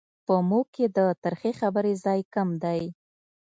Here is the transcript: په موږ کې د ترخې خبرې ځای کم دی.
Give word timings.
په 0.25 0.35
موږ 0.49 0.65
کې 0.75 0.85
د 0.97 0.99
ترخې 1.23 1.51
خبرې 1.59 1.93
ځای 2.05 2.19
کم 2.33 2.49
دی. 2.63 2.81